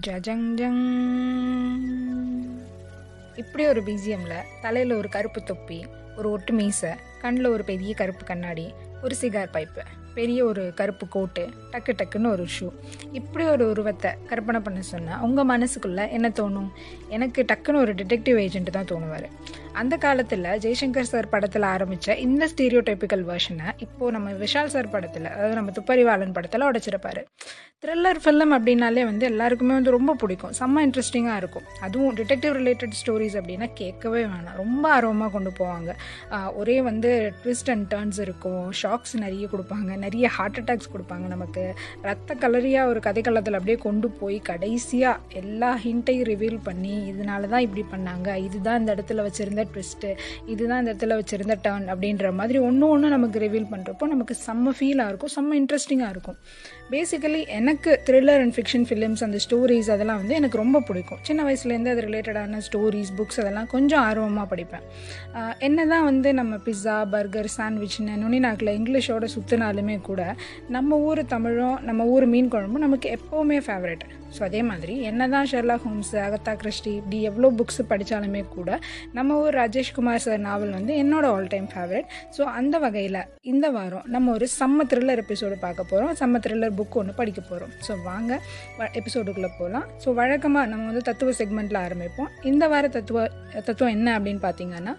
[0.00, 0.82] ஜஜங்ஜங்.
[3.36, 5.86] இப்படி ஒரு பிஜிஎம்மில் தலையில் ஒரு கருப்பு தொப்பி
[6.16, 6.90] ஒரு ஒட்டு மீசை
[7.20, 8.74] கண்ணில் ஒரு பெரிய கருப்பு கண்ணாடி
[9.04, 9.84] ஒரு சிகார் பைப்பு
[10.16, 12.66] பெரிய ஒரு கருப்பு கோட்டு டக்கு டக்குன்னு ஒரு ஷூ
[13.18, 16.70] இப்படி ஒரு உருவத்தை கற்பனை பண்ண சொன்னால் உங்கள் மனசுக்குள்ளே என்ன தோணும்?
[17.16, 19.26] எனக்கு டக்குன்னு ஒரு டிடெக்டிவ் ஏஜென்ட் தான் தோணுவார்.
[19.80, 25.28] அந்த காலத்தில் ஜெய்சங்கர் சார் படத்தில் ஆரம்பித்த இந்த ஸ்டீரியோ டைப்பிக்கல் வேர்ஷனை இப்போது நம்ம விஷால் சார் படத்தில்
[25.32, 27.22] அதாவது நம்ம துப்பறிவாளன் படத்தில் உடைச்சிருப்பாரு.
[27.84, 30.54] த்ரில்லர் ஃபில்ம் அப்படின்னாலே வந்து எல்லாருக்குமே வந்து ரொம்ப பிடிக்கும்.
[30.60, 31.66] செம்ம இன்ட்ரெஸ்டிங்காக இருக்கும்.
[31.86, 34.56] அதுவும் டிடெக்டிவ் ரிலேட்டட் ஸ்டோரிஸ் அப்படின்னா கேட்கவே வேணாம்.
[34.62, 35.92] ரொம்ப ஆர்வமாக கொண்டு போவாங்க.
[36.60, 37.10] ஒரே வந்து
[37.42, 38.64] ட்விஸ்ட் அண்ட் டர்ன்ஸ் இருக்கும்.
[38.86, 39.90] ஷாக்ஸ் நிறைய கொடுப்பாங்க.
[40.06, 41.62] நிறைய ஹார்ட் அட்டாக்ஸ் கொடுப்பாங்க நமக்கு.
[42.08, 47.84] ரத்த கலரியாக ஒரு கதைக்களத்தில் அப்படியே கொண்டு போய் கடைசியாக எல்லா ஹிண்ட்டையும் ரிவீல் பண்ணி இதனால தான் இப்படி
[47.94, 48.28] பண்ணாங்க.
[48.46, 50.10] இதுதான் இந்த இடத்துல வச்சுருந்த ட்விஸ்ட்டு
[50.52, 55.10] இதுதான் இந்த இடத்துல வச்சுருந்த டர்ன் அப்படின்ற மாதிரி ஒன்று ஒன்று நமக்கு ரிவீல் பண்ணுறப்போ நமக்கு செம்ம ஃபீலாக
[55.12, 56.38] இருக்கும் செம்ம இன்ட்ரெஸ்டிங்காக இருக்கும்.
[56.92, 61.20] பேசிக்கலி எனக்கு த்ரில்லர் அண்ட் ஃபிக்ஷன் ஃபிலிம்ஸ் அந்த ஸ்டோரிஸ் அதெல்லாம் வந்து எனக்கு ரொம்ப பிடிக்கும்.
[61.28, 64.84] சின்ன வயசுலேருந்து அது ரிலேட்டடான ஸ்டோரிஸ் புக்ஸ் அதெல்லாம் கொஞ்சம் ஆர்வமாக படிப்பேன்.
[65.68, 70.22] என்ன தான் வந்து நம்ம பிஸ்ஸா பர்கர் சாண்ட்விச்னு நுனி நாக்கில் இங்கிலீஷோட சுற்றினாலுமே கூட
[70.68, 74.04] நம்ம ஊர் தமிழும் நம்ம ஊர் மீன் குழம்பும் நமக்கு எப்போவுமே ஃபேவரட்
[74.38, 78.70] ஸோ அதே மாதிரி என்ன தான் ஷெர்லா ஹோம்ஸ் அகத்தா கிறிஸ்டி இப்படி எவ்வளோ புக்ஸ் படித்தாலுமே கூட
[79.12, 84.02] நம்ம ஊர் ராஜேஷ்குமார் சார் நாவல் வந்து என்னோட ஆல் டைம் ஃபேவரட் ஸோ அந்த வகையில் இந்த வாரம்
[84.06, 88.32] நம்ம ஒரு செம்ம த்ரில்லர் எபிசோடு பார்க்க போகிறோம் செம்ம த்ரில்லர் புக் ஒன்று படிக்க போகிறோம் ஸோ வாங்க
[88.94, 92.30] எபிசோடுக்குள்ளே போகலாம் ஸோ வழக்கமாக நம்ம வந்து தத்துவ செக்மெண்ட்டில் ஆரம்பிப்போம்.
[92.42, 93.28] இந்த வார தத்துவ
[93.64, 94.94] தத்துவம் என்ன அப்படின்னு பார்த்தீங்கன்னா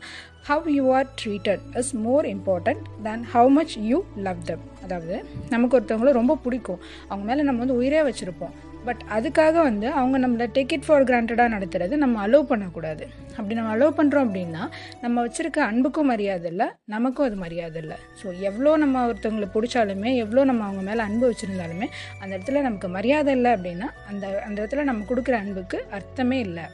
[0.48, 5.16] how you are treated is more important than how much you love them அதாவது
[5.54, 6.80] நமக்கு ஒருத்தவங்கள ரொம்ப பிடிக்கும்.
[7.09, 8.54] அவங்க மேலே நம்ம வந்து உயிரே வச்சுருப்போம்.
[8.88, 13.04] பட் அதுக்காக வந்து அவங்க நம்மளை டேக் இட் ஃபார் கிராண்டடாக நடத்துறது நம்ம அலோவ் பண்ணக்கூடாது.
[13.38, 14.64] அப்படி நம்ம அலோவ் பண்ணுறோம் அப்படின்னா
[15.04, 17.98] நம்ம வச்சுருக்க அன்புக்கும் மரியாதை இல்லை நமக்கும் அது மரியாதை இல்லை.
[18.22, 21.89] ஸோ எவ்வளோ நம்ம ஒருத்தவங்களை பிடிச்சாலுமே எவ்வளோ நம்ம அவங்க மேலே அன்பு வச்சுருந்தாலுமே
[22.22, 26.67] அந்த இடத்துல நமக்கு மரியாதை இல்லை அப்படின்னா அந்த அந்த இடத்துல நம்ம கொடுக்குற அன்புக்கு அர்த்தமே இல்லை.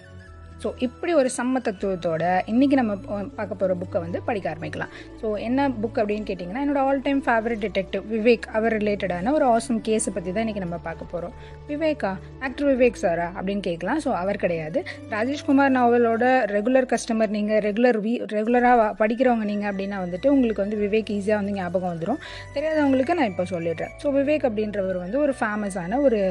[0.63, 2.93] ஸோ இப்படி ஒரு சம்ம தத்துவத்தோட இன்றைக்கி நம்ம
[3.37, 4.91] பார்க்க போகிற புக்கை வந்து படிக்க ஆரம்பிக்கலாம்.
[5.21, 9.79] ஸோ என்ன புக் அப்படின்னு கேட்டிங்கன்னா என்னோட all time favourite detective Vivek அவர் ரிலேட்டடான ஒரு ஆசம்
[9.87, 11.33] கேஸை பற்றி தான் இன்றைக்கி நம்ம பார்க்க போகிறோம்
[11.71, 12.11] விவேக்கா?
[12.45, 13.27] ஆக்டர் விவேக் சாரா?
[13.37, 13.99] அப்படின்னு கேட்கலாம்.
[14.05, 14.81] ஸோ அவர் கிடையாது.
[15.15, 16.23] ராஜேஷ்குமார் நாவலோட
[16.55, 21.57] ரெகுலர் கஸ்டமர் நீங்கள் ரெகுலர் வீ ரெகுலராக படிக்கிறவங்க நீங்கள் அப்படின்னா வந்துட்டு உங்களுக்கு வந்து விவேக் ஈஸியாக வந்து
[21.59, 22.21] ஞாபகம் வந்துடும்
[22.55, 23.93] தெரியாதவங்களுக்கு நான் இப்போ சொல்லிடுறேன்.
[24.03, 26.21] ஸோ விவேக் அப்படின்றவர் வந்து ஒரு ஃபேமஸான ஒரு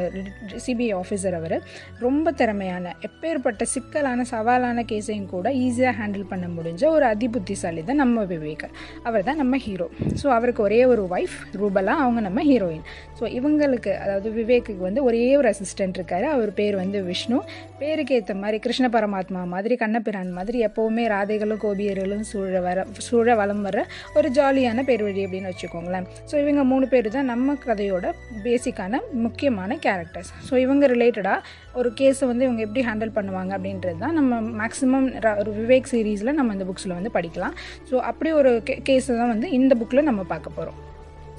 [0.66, 1.56] சிபிஐ ஆஃபீஸர் அவர்.
[2.06, 8.24] ரொம்ப திறமையான எப்பேற்பட்ட சிக்கலான சவாலான கேஸையும் கூட ஈஸியாக ஹேண்டில் பண்ண முடிஞ்ச ஒரு அதிபுத்திசாலி தான் நம்ம
[8.32, 8.66] விவேக்
[9.08, 9.86] அவர் தான் நம்ம ஹீரோ
[10.20, 11.94] ஸோ அவருக்கு ஒரே ஒரு ஒய்ஃப் ரூபலா.
[12.04, 12.84] அவங்க நம்ம ஹீரோயின்
[13.18, 16.26] ஸோ இவங்களுக்கு அதாவது விவேக்குக்கு வந்து ஒரே ஒரு அசிஸ்டன்ட் இருக்காரு.
[16.36, 17.38] அவர் பேர் வந்து விஷ்ணு.
[17.80, 23.62] பேருக்கு ஏற்ற மாதிரி கிருஷ்ண பரமாத்மா மாதிரி கண்ணபிரான் மாதிரி எப்போவுமே ராதைகளும் கோபியர்களும் சூழ வர சூழ வளம்
[23.68, 23.78] வர
[24.18, 26.06] ஒரு ஜாலியான பேர் வழி அப்படின்னு வச்சுக்கோங்களேன்.
[26.30, 28.06] ஸோ இவங்க மூணு பேர் தான் நம்ம கதையோட
[28.46, 31.40] பேசிக்கான முக்கியமான கேரக்டர்ஸ் ஸோ இவங்க ரிலேட்டடாக
[31.80, 35.08] ஒரு கேஸை வந்து இவங்க எப்படி ஹேண்டில் பண்ணுவாங்க அப்படின்றது தான் நம்ம மேக்ஸிமம்
[35.42, 37.54] ஒரு விவேக் சீரீஸில் நம்ம இந்த புக்ஸில் வந்து படிக்கலாம்.
[37.90, 40.78] ஸோ அப்படி ஒரு கே கேஸை தான் வந்து இந்த புக்கில் நம்ம பார்க்க போகிறோம்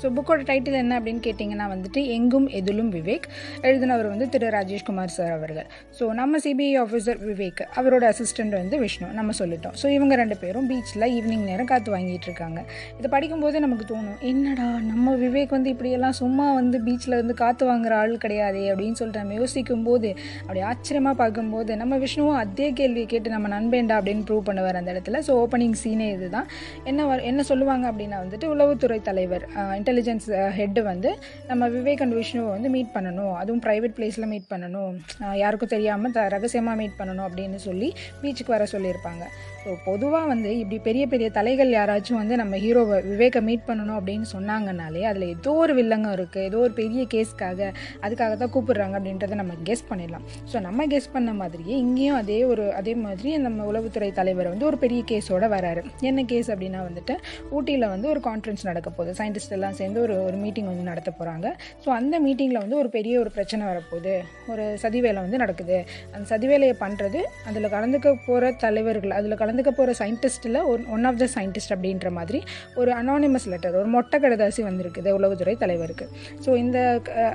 [0.03, 3.27] ஸோ புக்கோட டைட்டில் என்ன அப்படின்னு கேட்டிங்கன்னா வந்துட்டு எங்கும் எதிலும் விவேக்
[3.67, 4.47] எழுதினவர் வந்து திரு.
[4.57, 5.67] ராஜேஷ்குமார் சார் அவர்கள்.
[5.97, 9.75] ஸோ நம்ம சிபிஐ ஆஃபீஸர் விவேக் அவரோட அசிஸ்டண்ட் வந்து விஷ்ணு நம்ம சொல்லிட்டோம்.
[9.81, 12.59] ஸோ இவங்க ரெண்டு பேரும் பீச்சில் ஈவினிங் நேரம் காற்று வாங்கிட்டு இருக்காங்க.
[12.99, 17.95] இதை படிக்கும்போது நமக்கு தோணும் என்னடா நம்ம விவேக் வந்து இப்படியெல்லாம் சும்மா வந்து பீச்சில் வந்து காற்று வாங்குற
[18.01, 20.11] ஆள் கிடையாதே அப்படின்னு சொல்லிட்டு நம்ம யோசிக்கும் போது
[20.43, 25.21] அப்படி ஆச்சரியமாக பார்க்கும்போது நம்ம விஷ்ணுவும் அதே கேள்வியை கேட்டு நம்ம நண்பேண்டா அப்படின்னு ப்ரூவ் பண்ணுவார் அந்த இடத்துல.
[25.27, 26.49] ஸோ ஓப்பனிங் சீனே இதுதான்.
[26.91, 29.45] என்ன என்ன சொல்லுவாங்க அப்படின்னா வந்துட்டு உளவுத்துறை தலைவர்
[29.93, 30.27] இன்டெலிஜென்ஸ்
[30.59, 31.09] ஹெட்டு uh, வந்து
[31.49, 33.33] நம்ம விவேக் அண்ட் விஷ்ணுவை வந்து மீட் பண்ணணும்.
[33.41, 34.93] அதுவும் ப்ரைவேட் பிளேஸில் மீட் பண்ணணும்.
[35.41, 37.89] யாருக்கும் தெரியாமல் த ரகசியமாக மீட் பண்ணணும் அப்படின்னு சொல்லி
[38.21, 39.23] பீச்சுக்கு வர சொல்லியிருப்பாங்க.
[39.63, 44.27] ஸோ பொதுவாக வந்து இப்படி பெரிய பெரிய தலைகள் யாராச்சும் வந்து நம்ம ஹீரோவை விவேக்கை மீட் பண்ணணும் அப்படின்னு
[44.33, 47.69] சொன்னாங்கனாலே அதில் ஏதோ ஒரு வில்லங்கம் இருக்குது ஏதோ ஒரு பெரிய கேஸ்க்காக
[48.05, 50.25] அதுக்காக தான் கூப்பிடுறாங்க அப்படின்றத நம்ம கெஸ் பண்ணிடலாம்.
[50.53, 54.79] ஸோ நம்ம கெஸ் பண்ண மாதிரியே இங்கேயும் அதே ஒரு அதே மாதிரி நம்ம உளவுத்துறை தலைவர் வந்து ஒரு
[54.83, 55.83] பெரிய கேஸோடு வராரு.
[56.11, 57.15] என்ன கேஸ் அப்படின்னா வந்துட்டு
[57.57, 59.13] ஊட்டியில் வந்து ஒரு கான்ஃபரன்ஸ் நடக்க போகுது.
[59.21, 61.47] சயின்டிஸ்ட் எல்லாம் சேர்ந்து ஒரு ஒரு மீட்டிங் வந்து நடத்த போகிறாங்க
[61.85, 64.13] ஸோ அந்த மீட்டிங்கில் வந்து ஒரு பெரிய ஒரு பிரச்சனை வரப்போகுது.
[64.51, 65.77] ஒரு சதிவேலை வந்து நடக்குது.
[66.13, 67.19] அந்த சதிவேலையை பண்ணுறது
[67.49, 72.39] அதில் கலந்துக்க போகிற தலைவர்கள் அதில் கலந்துக்க போகிற சயின்டிஸ்ட்டில் one one of the scientist அப்படின்ற மாதிரி
[72.81, 76.05] ஒரு அனானிமஸ் லெட்டர் ஒரு மொட்டை கடிதாசி வந்திருக்குது உளவுத்துறை தலைவருக்கு.
[76.45, 76.77] ஸோ இந்த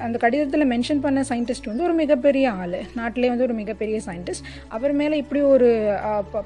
[0.06, 2.78] அந்த கடிதத்தில் மென்ஷன் பண்ண சயின்டிஸ்ட் வந்து ஒரு மிகப்பெரிய ஆள்.
[3.00, 4.46] நாட்டிலே வந்து ஒரு மிகப்பெரிய சயின்டிஸ்ட்
[4.76, 5.70] அவர் மேலே இப்படி ஒரு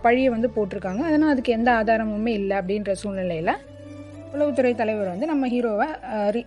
[0.07, 1.03] பழியை வந்து போட்டிருக்காங்க.
[1.11, 3.55] அதனால் அதுக்கு எந்த ஆதாரமுமே இல்லை அப்படின்ற சூழ்நிலையில்
[4.35, 5.89] உளவுத்துறை தலைவர் வந்து நம்ம ஹீரோவை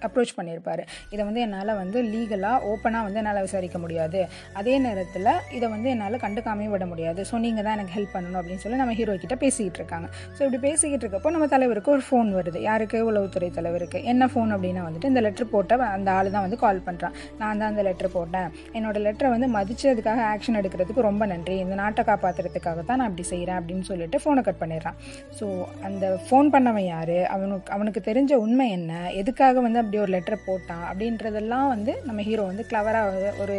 [0.07, 0.83] அப்ரோச் பண்ணியிருப்பார்.
[1.13, 4.21] இதை வந்து என்னால் வந்து லீகலாக ஓப்பனாக வந்து என்னால் விசாரிக்க முடியாது.
[4.59, 7.21] அதே நேரத்தில் இதை வந்து என்னால் கண்டுக்காமே விட முடியாது.
[7.29, 10.07] ஸோ நீங்கள் தான் எனக்கு ஹெல்ப் பண்ணணும் அப்படின்னு சொல்லி நம்ம ஹீரோ கிட்ட பேசிக்கிட்டு இருக்காங்க.
[10.35, 12.59] ஸோ இப்படி பேசிக்கிட்டு இருக்கப்போ நம்ம தலைவருக்கு ஒரு ஃபோன் வருது.
[12.69, 12.99] யாருக்கு?
[13.11, 13.99] உளவுத்துறை தலைவருக்கு.
[14.13, 17.69] என்ன ஃபோன் அப்படின்னா வந்துட்டு இந்த லெட்டர் போட்ட அந்த ஆள் தான் வந்து கால் பண்ணுறான் நான் தான்
[17.71, 18.49] அந்த லெட்டர் போட்டேன்.
[18.77, 21.55] என்னோட லெட்டரை வந்து மதிச்சதுக்காக ஆக்ஷன் எடுக்கிறதுக்கு ரொம்ப நன்றி.
[21.65, 24.97] இந்த நாட்டை காப்பாற்றுறதுக்காக தான் நான் அப்படி செய்கிறேன் அப்படின்னு சொல்லிட்டு ஃபோனை கட் பண்ணிடுறான்.
[25.39, 25.45] ஸோ
[25.89, 27.15] அந்த ஃபோன் பண்ணவன் யார்?
[27.35, 28.93] அவனுக்கு அவனுக்கு தெரிஞ்ச உண்மை என்ன?
[29.21, 30.83] எதுக்காக வந்து அப்படி ஒரு லெட்டரை போட்டான்?
[30.89, 33.55] அப்படின்றதெல்லாம் வந்து நம்ம ஹீரோ வந்து கிளவராக ஒரு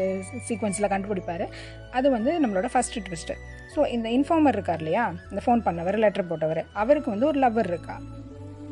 [0.49, 1.47] சீக்வன்ஸில் கண்டுபிடிப்பார்.
[1.99, 3.37] அது வந்து நம்மளோட ஃபஸ்ட்டு ட்விஸ்ட்டு
[3.75, 5.07] ஸோ இந்த இன்ஃபார்மர் இருக்கார் இல்லையா?
[5.31, 6.63] இந்த ஃபோன் பண்ணவர் லெட்டர் போட்டவர்.
[6.83, 7.97] அவருக்கு வந்து ஒரு லவ்வர் இருக்கா?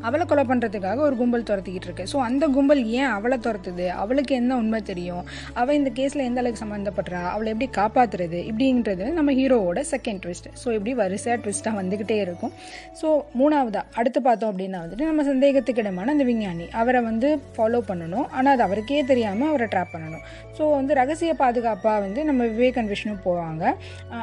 [0.07, 2.05] அவளை கொலை பண்ணுறதுக்காக ஒரு கும்பல் துரத்திக்கிட்டு இருக்கு.
[2.13, 3.85] ஸோ அந்த கும்பல் ஏன் அவளை துரத்துது?
[4.03, 5.23] அவளுக்கு என்ன உண்மை தெரியும்?
[5.61, 7.21] அவள் இந்த கேஸில் எந்த அளவுக்கு சம்மந்தப்படுறா?
[7.33, 12.53] அவளை எப்படி காப்பாற்றுறது இப்படின்றது நம்ம ஹீரோவோட செகண்ட் ட்விஸ்ட் ஸோ இப்படி வரிசையாக ட்விஸ்ட்டாக வந்துக்கிட்டே இருக்கும்.
[13.01, 13.07] ஸோ
[13.41, 16.67] மூணாவதாக அடுத்து பார்த்தோம் அப்படின்னா வந்துட்டு நம்ம சந்தேகத்துக்கு இடமான அந்த விஞ்ஞானி.
[16.81, 18.27] அவரை வந்து ஃபாலோ பண்ணணும்.
[18.37, 20.23] ஆனால் அது அவருக்கே தெரியாமல் அவரை ட்ராப் பண்ணணும்.
[20.57, 23.63] ஸோ வந்து ரகசிய பாதுகாப்பாக வந்து நம்ம விவேகன் விஷ்ணு போவாங்க.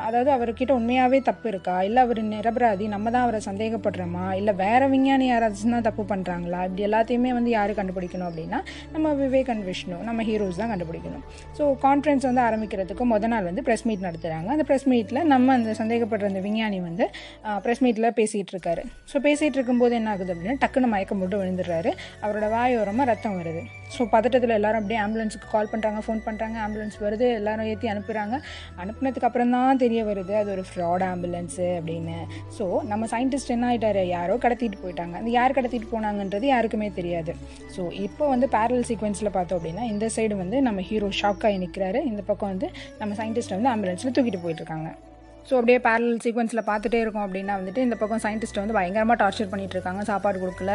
[0.06, 1.76] அதாவது அவர்கிட்ட உண்மையாகவே தப்பு இருக்கா?
[1.88, 4.26] இல்லை அவர் நிரபராதி நம்ம தான் அவரை சந்தேகப்படுறோமா?
[4.40, 8.60] இல்லை வேற விஞ்ஞானி யாராச்சும் தான் தப்பு பண்ணுறாங்களா இப்படி எல்லாத்தையுமே வந்து யார் கண்டுபிடிக்கணும் அப்படின்னா
[8.94, 11.24] நம்ம விவேகன் விஷ்ணு நம்ம ஹீரோஸ் தான் கண்டுபிடிக்கணும்.
[11.58, 15.74] ஸோ கான்ஃபரன்ஸ் வந்து ஆரம்பிக்கிறதுக்கு முத நாள் வந்து ப்ரெஸ் மீட் நடத்துகிறாங்க அந்த ப்ரெஸ் மீட்டில் நம்ம அந்த
[15.82, 17.06] சந்தேகப்படுற அந்த விஞ்ஞானி வந்து
[17.66, 18.84] ப்ரெஸ் மீட்டில் பேசிகிட்டு இருக்காரு.
[19.12, 21.92] ஸோ பேசிகிட்டு இருக்கும்போது என்ன ஆகுது அப்படின்னா டக்குன்னு மயக்கம் போட்டு விழுந்துடுறாரு.
[22.24, 23.62] அவரோட வாயோரமாக ரத்தம் வருது.
[23.94, 28.34] ஸோ பதட்டத்தில் எல்லாரும் அப்படியே ஆம்புலன்ஸுக்கு கால் பண்ணுறாங்க ஃபோன் பண்ணுறாங்க ஆம்புலன்ஸ் வருது எல்லாரும் ஏற்றி அனுப்புகிறாங்க
[28.82, 32.16] அனுப்புனதுக்கு அப்புறம் தான் தெரிய வருது அது ஒரு ஃப்ராட் ஆம்புலன்ஸு அப்படின்னு.
[32.56, 35.14] ஸோ நம்ம சயின்டிஸ்ட் என்ன ஆகிட்டாரு யாரோ கடத்திட்டு போயிட்டாங்க.
[35.20, 37.34] அந்த யார் கடத்திட்டு போனாங்கன்றது யாருக்குமே தெரியாது.
[37.76, 42.24] ஸோ இப்போ வந்து பேரல் சீக்வன்ஸில் பார்த்தோம் அப்படின்னா இந்த சைடு வந்து நம்ம ஹீரோ ஷாக்காகி நிற்கிறாரு இந்த
[42.30, 42.68] பக்கம் வந்து
[43.00, 44.90] நம்ம சயின்டிஸ்ட் வந்து ஆம்புலன்ஸில் தூக்கிட்டு போயிட்டுருக்காங்க.
[45.48, 49.76] ஸோ அப்படியே பேரல் சீக்வன்ஸில் பார்த்துட்டே இருக்கோம் அப்படின்னா வந்துட்டு இந்த பக்கம் சயின்டிஸ்ட்டை வந்து பயங்கரமாக டார்ச்சர் பண்ணிகிட்டு
[49.76, 50.74] இருக்காங்க சாப்பாடு கொடுக்கல.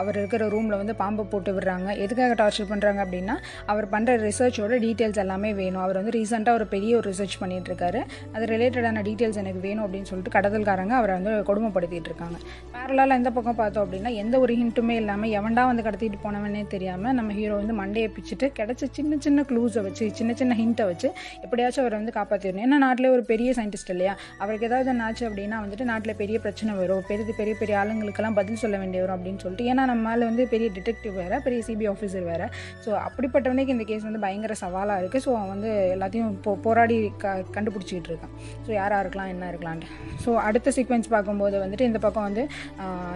[0.00, 1.96] அவர் இருக்கிற ரூமில் வந்து பாம்பை போட்டு விடுறாங்க.
[1.96, 3.36] எதுக்காக டார்ச்சர் பண்ணுறாங்க அப்படின்னா
[3.66, 5.82] அவர் பண்ணுற ரிசர்ச்சோட டீட்டெயில்ஸ் எல்லாமே வேணும்.
[5.82, 8.02] அவர் வந்து ரீசெண்டாக ஒரு பெரிய ஒரு ரிசர்ச் பண்ணிகிட்ருக்காரு
[8.32, 12.38] அது ரிலேட்டடான டீட்டெயில்ஸ் எனக்கு வேணும் அப்படின்னு சொல்லிட்டு கடத்தல்காரங்க அவரை வந்து கொடுமைப்படுத்திட்டு இருக்காங்க.
[12.74, 17.32] பேரலால் எந்த பக்கம் பார்த்தோம் அப்படின்னா எந்த ஒரு ஹிண்ட்டுமே இல்லாமல் எவன்டா வந்து கடத்திட்டு போனவனே தெரியாமல் நம்ம
[17.32, 21.98] ஹீரோ வந்து மண்டையை பிச்சுட்டு கிடைச்ச சின்ன சின்ன க்ளூஸை வச்சு சின்ன சின்ன ஹிண்ட்டை வச்சு எப்படியாச்சும் அவரை
[22.00, 24.16] வந்து காப்பாற்றிடணும் ஏன்னா நாட்டிலே ஒரு பெரிய சயின்டிஸ்ட் இல்லையா?
[24.38, 27.02] அவருக்கு ஏதாவது ஆச்சு அப்படின்னா வந்துட்டு நாட்டில் பெரிய பிரச்சனை வரும்.
[27.08, 31.14] பெரிய பெரிய பெரிய ஆளுங்களுக்கெல்லாம் பதில் சொல்ல வேண்டிய வரும் அப்படின்னு சொல்லிட்டு ஏன்னா நம்மளால் வந்து பெரிய டிடெக்டிவ்
[31.22, 32.48] வேறு பெரிய சிபிஐ ஆஃபீஸர் வேறு.
[32.84, 37.34] ஸோ அப்படிப்பட்டவனுக்கு இந்த கேஸ் வந்து பயங்கர சவாலாக இருக்குது ஸோ அவன் வந்து எல்லாத்தையும் போ போராடி க
[37.56, 38.34] கண்டுபிடிச்சிக்கிட்டு இருக்கான்.
[38.66, 39.88] ஸோ யாராக இருக்கலாம் என்ன இருக்கலான்ட்டு
[40.24, 42.42] ஸோ அடுத்த சீக்வன்ஸ் பார்க்கும்போது வந்துட்டு இந்த பக்கம் வந்து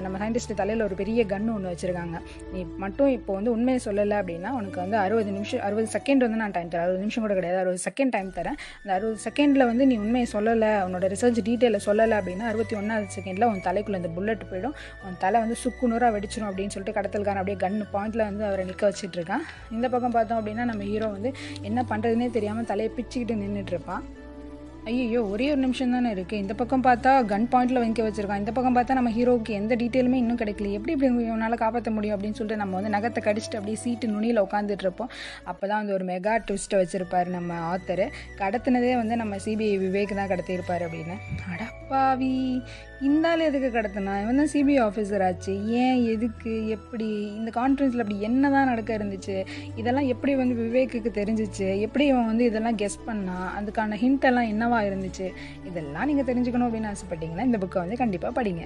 [0.05, 2.17] நம்ம சயின்டிஸ்ட் தலையில் ஒரு பெரிய கன்று ஒன்று வச்சுருக்காங்க.
[2.53, 6.55] நீ மட்டும் இப்போ வந்து உண்மையை சொல்லலை அப்படின்னா உனக்கு வந்து அறுபது நிமிஷம் அறுபது செகண்ட் வந்து நான்
[6.57, 6.87] டைம் தரேன்.
[6.87, 7.59] அறுபது நிமிஷம் கூட கிடையாது.
[7.63, 8.59] அறுபது செகண்ட் டைம் தரேன்.
[8.83, 13.47] அந்த அறுபது செகண்டில் வந்து நீ உண்மையை சொல்லலை உன்னோட ரிசர்ச் டீட்டெயிலை சொல்லலை அப்படின்னா அறுபத்தி ஒன்றாவது செகண்டில்
[13.51, 14.75] உன் தலைக்குள்ளே இந்த புல்லட் போயிடும்.
[15.07, 19.19] உன் தலை வந்து சுக்குநூறாக வெடிச்சிடும் அப்படின்னு சொல்லிட்டு கடத்தலுக்கான அப்படியே கன் பாயிண்டில் வந்து அவரை நிற்க வச்சுட்டு
[19.21, 21.33] இருக்கான் இந்த பக்கம் பார்த்தோம் அப்படின்னா நம்ம ஹீரோ வந்து
[21.63, 24.05] என்ன பண்ணுறதுனே தெரியாமல் தலையை பிச்சுக்கிட்டு நின்றுட்டு இருப்பான்
[24.91, 28.43] ஐயோ ஒரே ஒரு நிமிஷம் தானே இருக்குது இந்த பக்கம் பார்த்தா கன் பாயிண்டில் வைக்க வச்சுருக்கான்.
[28.43, 30.71] இந்த பக்கம் பார்த்தா நம்ம ஹீரோவுக்கு எந்த டீட்டெயிலுமே இன்னும் கிடைக்கல.
[30.79, 34.85] எப்படி இப்படி இவனால் காப்பாற்ற முடியும் அப்படின்னு சொல்லிட்டு நம்ம வந்து நகத்தை கடிச்சிட்டு அப்படியே சீட்டு நுனியில் உட்காந்துட்டு
[34.87, 35.11] இருப்போம்
[35.45, 38.05] அப்போ தான் வந்து ஒரு மெகா ட்விஸ்ட்டை வச்சுருப்பார் நம்ம ஆத்தர்
[38.43, 41.17] கடத்தினதே வந்து நம்ம சிபிஐ விவேக் தான் கடத்தியிருப்பார் அப்படின்னு.
[41.55, 42.33] அடப்பாவி.
[43.01, 44.23] இந்த ஆள் எதுக்கு கடத்தினா?
[44.23, 45.67] இவன் தான் சிபிஐ ஆஃபீஸர் ஆச்சு.
[45.67, 47.33] ஏன் எதுக்கு எப்படி?
[47.35, 49.47] இந்த கான்ஃபரன்ஸில் அப்படி என்ன தான் நடக்க இருந்துச்சு?
[49.77, 51.81] இதெல்லாம் எப்படி வந்து விவேக்குக்கு தெரிஞ்சிச்சு?
[51.81, 53.61] எப்படி இவன் வந்து இதெல்லாம் கெஸ் பண்ணா?
[53.61, 55.33] அதுக்கான ஹிண்ட் எல்லாம் என்னவா இருந்துச்சு?
[55.65, 58.65] இதெல்லாம் நீங்கள் தெரிஞ்சுக்கணும் அப்படின்னு ஆசைப்பட்டீங்கன்னா இந்த புக்கை வந்து கண்டிப்பாக படிங்க.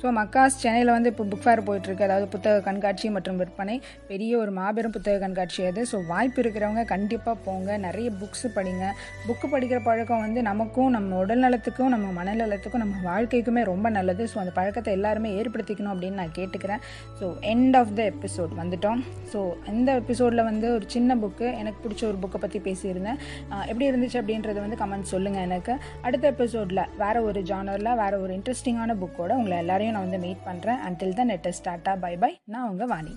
[0.00, 2.04] ஸோ மக்காஸ் சென்னையில் வந்து இப்போ புக் ஃபேர் போயிட்டுருக்கு.
[2.06, 3.76] அதாவது புத்தக கண்காட்சி மற்றும் விற்பனை.
[4.10, 5.82] பெரிய ஒரு மாபெரும் புத்தக கண்காட்சி அது.
[5.90, 7.76] ஸோ வாய்ப்பு இருக்கிறவங்க கண்டிப்பாக போங்க.
[7.86, 8.84] நிறைய புக்ஸ் படிங்க.
[9.26, 14.24] புக்கு படிக்கிற பழக்கம் வந்து நமக்கும் நம்ம உடல் நலத்துக்கும் நம்ம மனநலத்துக்கும் நம்ம வாழ்க்கைக்குமே ரொம்ப நல்லது.
[14.32, 16.82] ஸோ அந்த பழக்கத்தை எல்லாருமே ஏற்படுத்திக்கணும் அப்படின்னு நான் கேட்டுக்கிறேன்.
[17.20, 19.02] So end of the episode வந்துட்டோம்.
[19.32, 19.40] ஸோ
[19.74, 23.18] இந்த எபிசோடில் வந்து ஒரு சின்ன புக்கு எனக்கு பிடிச்ச ஒரு புக்கை பற்றி பேசியிருந்தேன்.
[23.70, 25.74] எப்படி இருந்துச்சு அப்படின்றத வந்து கமெண்ட் சொல்லுங்கள் எனக்கு.
[26.06, 30.82] அடுத்த எபிசோடில் வேறு ஒரு ஜானரில் வேறு ஒரு இன்ட்ரெஸ்டிங்கான புக்கோட உங்களை எல்லாரையும் நான் வந்து மீட் பண்ணுறேன்
[30.88, 33.14] until the next tata bye bye நான் உங்கள் வாணி.